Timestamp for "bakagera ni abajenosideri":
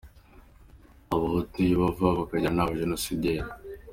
2.19-3.45